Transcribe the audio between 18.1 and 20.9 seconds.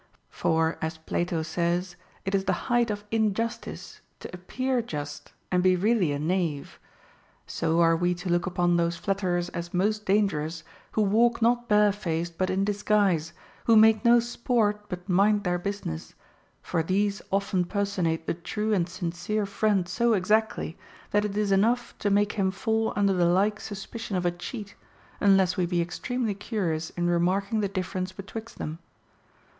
the true and sincere friend so ex actly,